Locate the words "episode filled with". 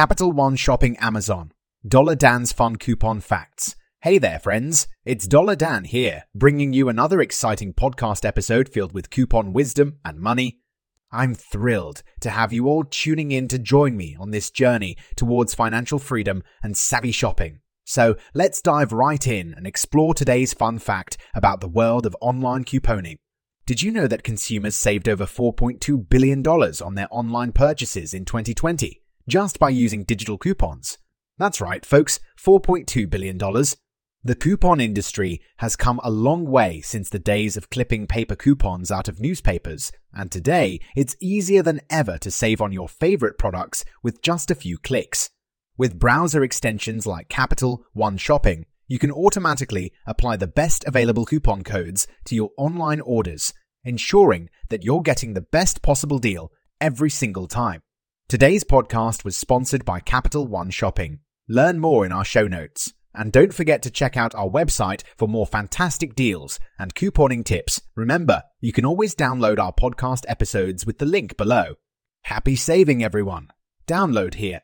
8.24-9.10